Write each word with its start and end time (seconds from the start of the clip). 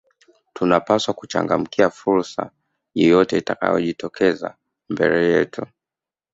tunapaswa 0.53 1.13
kuchangamkia 1.13 1.89
fursa 1.89 2.51
yeyote 2.95 3.37
inayotokea 3.61 4.55
mbele 4.89 5.25
yetu 5.29 5.65